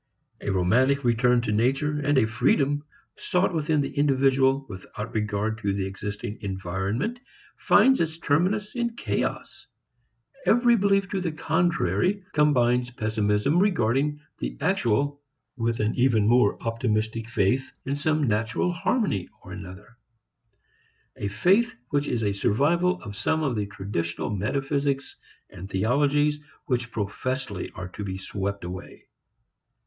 A 0.41 0.49
romantic 0.51 1.03
return 1.03 1.41
to 1.41 1.51
nature 1.51 1.99
and 1.99 2.17
a 2.17 2.25
freedom 2.25 2.83
sought 3.17 3.53
within 3.53 3.81
the 3.81 3.91
individual 3.95 4.65
without 4.67 5.13
regard 5.13 5.59
to 5.59 5.73
the 5.73 5.85
existing 5.85 6.39
environment 6.41 7.19
finds 7.59 8.01
its 8.01 8.17
terminus 8.17 8.73
in 8.75 8.95
chaos. 8.95 9.67
Every 10.47 10.75
belief 10.75 11.07
to 11.11 11.21
the 11.21 11.31
contrary 11.31 12.25
combines 12.33 12.89
pessimism 12.89 13.59
regarding 13.59 14.19
the 14.39 14.57
actual 14.59 15.21
with 15.55 15.79
an 15.79 15.93
even 15.93 16.25
more 16.27 16.57
optimistic 16.63 17.29
faith 17.29 17.71
in 17.85 17.95
some 17.95 18.23
natural 18.23 18.71
harmony 18.71 19.29
or 19.43 19.53
other 19.53 19.97
a 21.15 21.27
faith 21.27 21.75
which 21.89 22.07
is 22.07 22.23
a 22.23 22.33
survival 22.33 22.99
of 23.03 23.15
some 23.15 23.43
of 23.43 23.55
the 23.55 23.67
traditional 23.67 24.31
metaphysics 24.35 25.17
and 25.51 25.69
theologies 25.69 26.39
which 26.65 26.91
professedly 26.91 27.69
are 27.75 27.89
to 27.89 28.03
be 28.03 28.17
swept 28.17 28.63
away. 28.63 29.05